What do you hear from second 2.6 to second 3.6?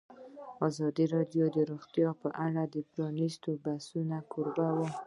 د پرانیستو